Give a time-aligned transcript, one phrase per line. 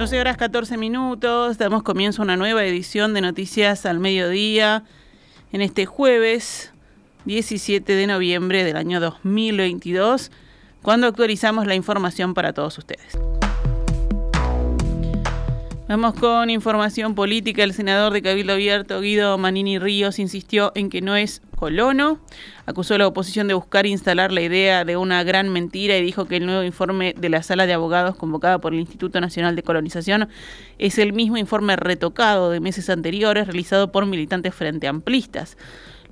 [0.00, 4.82] 12 horas 14 minutos, damos comienzo a una nueva edición de Noticias al Mediodía
[5.52, 6.72] en este jueves
[7.26, 10.30] 17 de noviembre del año 2022,
[10.80, 13.29] cuando actualizamos la información para todos ustedes.
[15.90, 17.64] Vamos con información política.
[17.64, 22.20] El senador de Cabildo Abierto, Guido Manini Ríos, insistió en que no es colono.
[22.64, 26.26] Acusó a la oposición de buscar instalar la idea de una gran mentira y dijo
[26.26, 29.64] que el nuevo informe de la sala de abogados convocada por el Instituto Nacional de
[29.64, 30.28] Colonización
[30.78, 35.56] es el mismo informe retocado de meses anteriores realizado por militantes frente amplistas.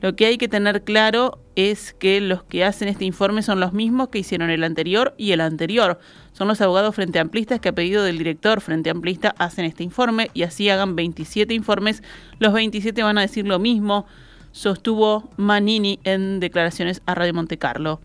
[0.00, 3.72] Lo que hay que tener claro es que los que hacen este informe son los
[3.72, 5.98] mismos que hicieron el anterior y el anterior.
[6.32, 10.30] Son los abogados frente amplistas que a pedido del director frente amplista hacen este informe
[10.34, 12.02] y así hagan 27 informes.
[12.38, 14.06] Los 27 van a decir lo mismo,
[14.52, 18.00] sostuvo Manini en declaraciones a Radio Monte Carlo.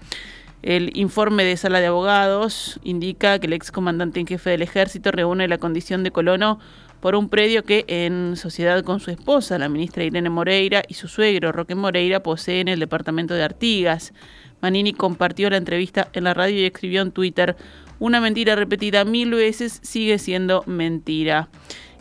[0.63, 5.47] El informe de sala de abogados indica que el excomandante en jefe del ejército reúne
[5.47, 6.59] la condición de colono
[7.03, 11.09] por un predio que, en sociedad con su esposa, la ministra Irene Moreira, y su
[11.09, 14.13] suegro, Roque Moreira, posee en el departamento de Artigas.
[14.61, 17.57] Manini compartió la entrevista en la radio y escribió en Twitter,
[17.99, 21.49] una mentira repetida mil veces sigue siendo mentira.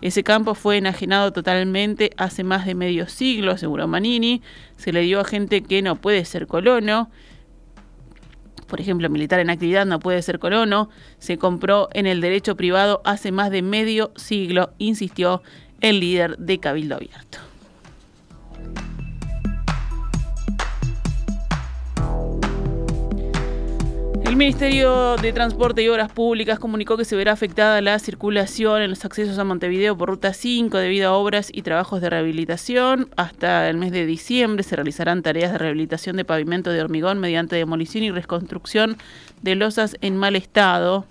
[0.03, 4.41] Ese campo fue enajenado totalmente hace más de medio siglo, aseguró Manini.
[4.77, 7.11] Se le dio a gente que no puede ser colono
[8.73, 13.03] por ejemplo, militar en actividad no puede ser colono, se compró en el derecho privado
[13.05, 15.43] hace más de medio siglo, insistió
[15.83, 17.52] el líder de Cabildo Abierto.
[24.33, 28.89] El Ministerio de Transporte y Obras Públicas comunicó que se verá afectada la circulación en
[28.89, 33.11] los accesos a Montevideo por Ruta 5 debido a obras y trabajos de rehabilitación.
[33.19, 37.57] Hasta el mes de diciembre se realizarán tareas de rehabilitación de pavimento de hormigón mediante
[37.57, 38.97] demolición y reconstrucción
[39.43, 41.05] de losas en mal estado.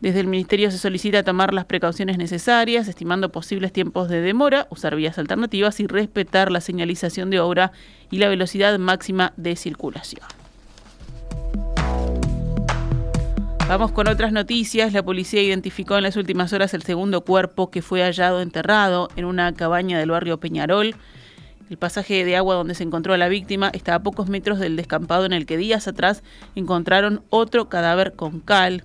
[0.00, 4.96] Desde el Ministerio se solicita tomar las precauciones necesarias, estimando posibles tiempos de demora, usar
[4.96, 7.72] vías alternativas y respetar la señalización de obra
[8.10, 10.39] y la velocidad máxima de circulación.
[13.70, 14.92] Vamos con otras noticias.
[14.92, 19.24] La policía identificó en las últimas horas el segundo cuerpo que fue hallado enterrado en
[19.24, 20.96] una cabaña del barrio Peñarol.
[21.70, 24.74] El pasaje de agua donde se encontró a la víctima está a pocos metros del
[24.74, 26.24] descampado en el que días atrás
[26.56, 28.82] encontraron otro cadáver con cal.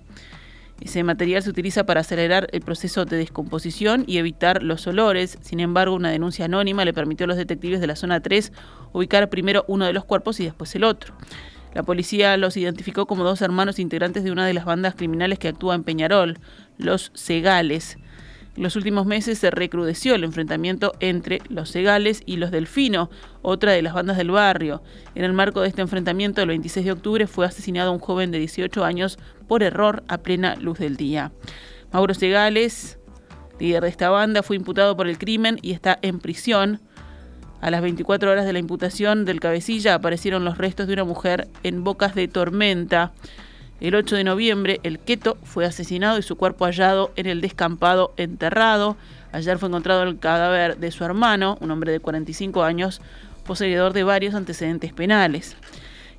[0.80, 5.36] Ese material se utiliza para acelerar el proceso de descomposición y evitar los olores.
[5.40, 8.52] Sin embargo, una denuncia anónima le permitió a los detectives de la zona 3
[8.92, 11.12] ubicar primero uno de los cuerpos y después el otro.
[11.76, 15.48] La policía los identificó como dos hermanos integrantes de una de las bandas criminales que
[15.48, 16.38] actúa en Peñarol,
[16.78, 17.98] los Segales.
[18.56, 23.10] En los últimos meses se recrudeció el enfrentamiento entre los Segales y los Delfino,
[23.42, 24.82] otra de las bandas del barrio.
[25.14, 28.38] En el marco de este enfrentamiento, el 26 de octubre fue asesinado un joven de
[28.38, 31.30] 18 años por error a plena luz del día.
[31.92, 32.98] Mauro Segales,
[33.60, 36.80] líder de esta banda, fue imputado por el crimen y está en prisión.
[37.60, 41.48] A las 24 horas de la imputación del cabecilla aparecieron los restos de una mujer
[41.62, 43.12] en Bocas de Tormenta.
[43.80, 48.12] El 8 de noviembre, el Queto fue asesinado y su cuerpo hallado en el descampado
[48.16, 48.96] enterrado.
[49.32, 53.00] Ayer fue encontrado el cadáver de su hermano, un hombre de 45 años,
[53.44, 55.56] poseedor de varios antecedentes penales.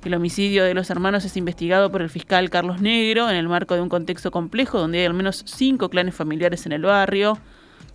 [0.04, 3.74] El homicidio de los hermanos es investigado por el fiscal Carlos Negro en el marco
[3.74, 7.38] de un contexto complejo donde hay al menos cinco clanes familiares en el barrio,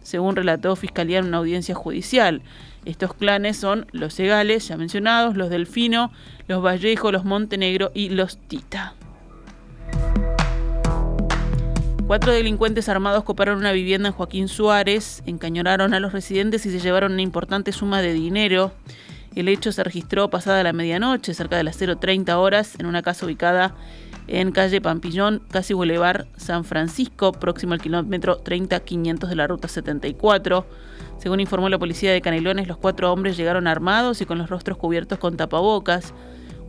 [0.01, 2.41] según relató Fiscalía en una audiencia judicial.
[2.85, 6.11] Estos clanes son los Segales, ya mencionados, los Delfino,
[6.47, 8.95] los Vallejo, los Montenegro y los Tita.
[12.05, 16.79] Cuatro delincuentes armados coparon una vivienda en Joaquín Suárez, encañonaron a los residentes y se
[16.79, 18.73] llevaron una importante suma de dinero.
[19.35, 23.25] El hecho se registró pasada la medianoche, cerca de las 0.30 horas, en una casa
[23.25, 23.73] ubicada
[24.12, 24.12] en
[24.53, 30.65] calle Pampillón, casi Boulevard San Francisco, próximo al kilómetro 30-500 de la ruta 74.
[31.17, 34.77] Según informó la policía de Canelones, los cuatro hombres llegaron armados y con los rostros
[34.77, 36.13] cubiertos con tapabocas.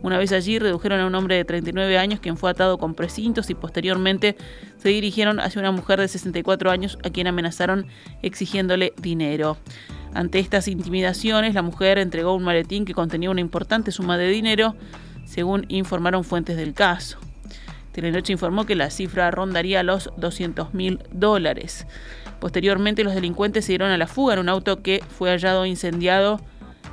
[0.01, 3.49] Una vez allí redujeron a un hombre de 39 años quien fue atado con precintos
[3.49, 4.35] y posteriormente
[4.77, 7.87] se dirigieron hacia una mujer de 64 años a quien amenazaron
[8.21, 9.57] exigiéndole dinero.
[10.13, 14.75] Ante estas intimidaciones, la mujer entregó un maletín que contenía una importante suma de dinero,
[15.25, 17.17] según informaron fuentes del caso.
[17.95, 21.87] Telenoche informó que la cifra rondaría los 200 mil dólares.
[22.41, 26.41] Posteriormente, los delincuentes se dieron a la fuga en un auto que fue hallado incendiado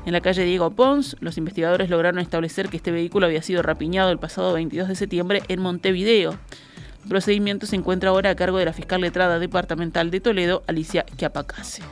[0.06, 1.16] en la calle Diego Pons.
[1.18, 5.42] Los investigadores lograron establecer que este vehículo había sido rapiñado el pasado 22 de septiembre
[5.48, 6.38] en Montevideo.
[7.02, 11.04] El procedimiento se encuentra ahora a cargo de la fiscal letrada departamental de Toledo, Alicia
[11.16, 11.82] Chiapacase.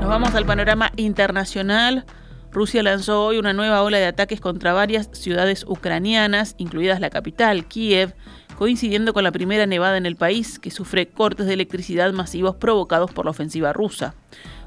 [0.00, 2.06] Nos vamos al panorama internacional.
[2.50, 7.66] Rusia lanzó hoy una nueva ola de ataques contra varias ciudades ucranianas, incluidas la capital,
[7.66, 8.14] Kiev,
[8.56, 13.12] coincidiendo con la primera nevada en el país, que sufre cortes de electricidad masivos provocados
[13.12, 14.14] por la ofensiva rusa.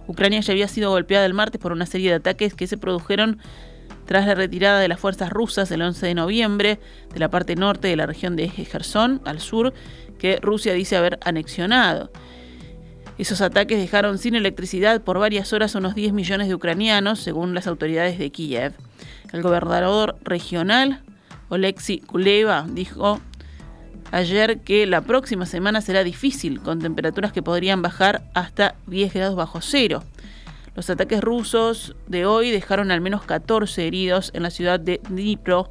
[0.08, 3.40] Ucrania ya había sido golpeada el martes por una serie de ataques que se produjeron
[4.06, 6.80] tras la retirada de las fuerzas rusas el 11 de noviembre
[7.14, 9.74] de la parte norte de la región de Gerson, al sur,
[10.20, 12.12] que Rusia dice haber anexionado.
[13.22, 17.54] Esos ataques dejaron sin electricidad por varias horas a unos 10 millones de ucranianos, según
[17.54, 18.74] las autoridades de Kiev.
[19.32, 21.04] El gobernador regional,
[21.50, 23.22] Oleksiy Kuleva, dijo
[24.10, 29.36] ayer que la próxima semana será difícil, con temperaturas que podrían bajar hasta 10 grados
[29.36, 30.04] bajo cero.
[30.76, 35.70] Los ataques rusos de hoy dejaron al menos 14 heridos en la ciudad de Dnipro,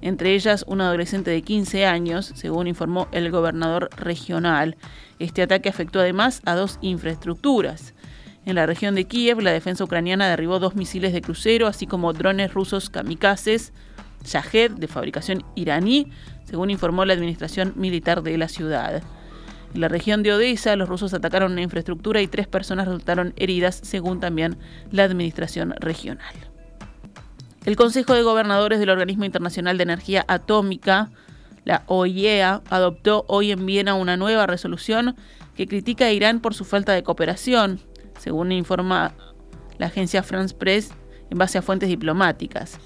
[0.00, 4.76] entre ellas un adolescente de 15 años, según informó el gobernador regional.
[5.18, 7.94] Este ataque afectó además a dos infraestructuras.
[8.46, 12.12] En la región de Kiev, la defensa ucraniana derribó dos misiles de crucero, así como
[12.12, 13.72] drones rusos kamikazes
[14.24, 16.08] Shahed, de fabricación iraní,
[16.44, 19.02] según informó la administración militar de la ciudad.
[19.74, 23.80] En la región de Odessa, los rusos atacaron una infraestructura y tres personas resultaron heridas,
[23.82, 24.56] según también
[24.90, 26.47] la administración regional.
[27.68, 31.10] El Consejo de Gobernadores del Organismo Internacional de Energía Atómica,
[31.66, 35.16] la OIEA, adoptó hoy en Viena una nueva resolución
[35.54, 37.78] que critica a Irán por su falta de cooperación,
[38.18, 39.12] según informa
[39.76, 40.92] la agencia France Press
[41.28, 42.80] en base a fuentes diplomáticas.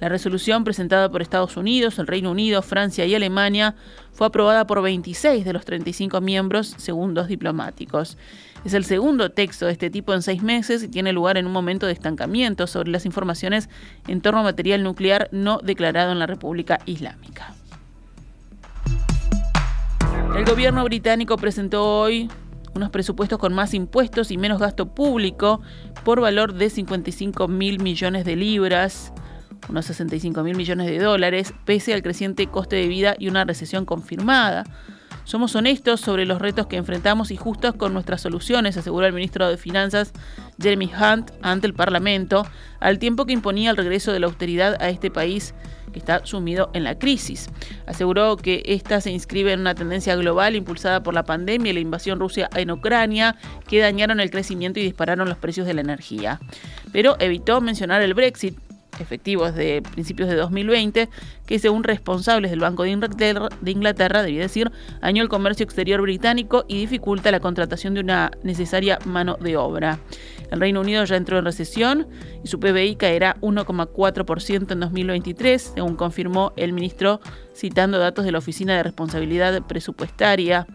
[0.00, 3.76] La resolución presentada por Estados Unidos, el Reino Unido, Francia y Alemania
[4.10, 8.18] fue aprobada por 26 de los 35 miembros, según dos diplomáticos.
[8.64, 11.52] Es el segundo texto de este tipo en seis meses y tiene lugar en un
[11.52, 13.68] momento de estancamiento sobre las informaciones
[14.08, 17.54] en torno a material nuclear no declarado en la República Islámica.
[20.34, 22.30] El gobierno británico presentó hoy
[22.74, 25.60] unos presupuestos con más impuestos y menos gasto público
[26.02, 29.12] por valor de 55 mil millones de libras
[29.68, 33.84] unos 65 mil millones de dólares, pese al creciente coste de vida y una recesión
[33.84, 34.64] confirmada.
[35.24, 39.48] Somos honestos sobre los retos que enfrentamos y justos con nuestras soluciones, aseguró el ministro
[39.48, 40.12] de Finanzas
[40.60, 42.46] Jeremy Hunt ante el Parlamento,
[42.78, 45.54] al tiempo que imponía el regreso de la austeridad a este país
[45.94, 47.48] que está sumido en la crisis.
[47.86, 51.80] Aseguró que esta se inscribe en una tendencia global impulsada por la pandemia y la
[51.80, 53.36] invasión rusa en Ucrania,
[53.66, 56.40] que dañaron el crecimiento y dispararon los precios de la energía.
[56.92, 58.58] Pero evitó mencionar el Brexit,
[59.00, 61.08] efectivos de principios de 2020,
[61.46, 64.70] que según responsables del Banco de Inglaterra, de Inglaterra, debía decir,
[65.00, 69.98] dañó el comercio exterior británico y dificulta la contratación de una necesaria mano de obra.
[70.50, 72.06] El Reino Unido ya entró en recesión
[72.42, 77.20] y su PBI caerá 1,4% en 2023, según confirmó el ministro
[77.54, 80.66] citando datos de la Oficina de Responsabilidad Presupuestaria.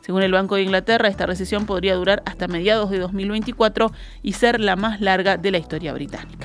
[0.00, 3.92] Según el Banco de Inglaterra, esta recesión podría durar hasta mediados de 2024
[4.22, 6.37] y ser la más larga de la historia británica.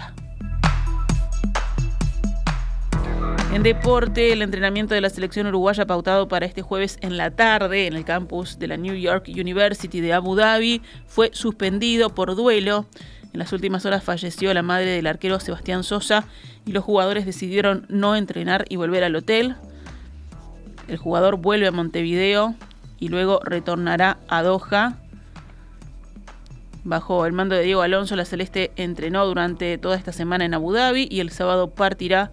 [3.54, 7.86] En deporte, el entrenamiento de la selección uruguaya pautado para este jueves en la tarde
[7.86, 12.88] en el campus de la New York University de Abu Dhabi fue suspendido por duelo.
[13.32, 16.26] En las últimas horas falleció la madre del arquero Sebastián Sosa
[16.66, 19.56] y los jugadores decidieron no entrenar y volver al hotel.
[20.88, 22.56] El jugador vuelve a Montevideo
[22.98, 24.98] y luego retornará a Doha.
[26.84, 30.74] Bajo el mando de Diego Alonso, la Celeste entrenó durante toda esta semana en Abu
[30.74, 32.32] Dhabi y el sábado partirá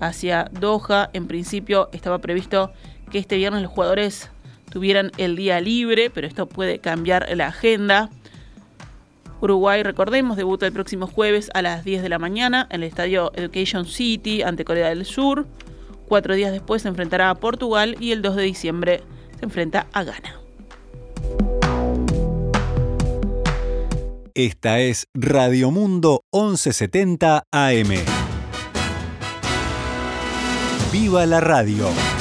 [0.00, 1.10] hacia Doha.
[1.12, 2.72] En principio estaba previsto
[3.10, 4.30] que este viernes los jugadores
[4.70, 8.10] tuvieran el día libre, pero esto puede cambiar la agenda.
[9.40, 13.30] Uruguay, recordemos, debuta el próximo jueves a las 10 de la mañana en el estadio
[13.34, 15.46] Education City ante Corea del Sur.
[16.08, 19.02] Cuatro días después se enfrentará a Portugal y el 2 de diciembre
[19.38, 20.40] se enfrenta a Ghana.
[24.34, 28.27] Esta es Radio Mundo 1170 AM.
[30.90, 32.17] ¡Viva la radio!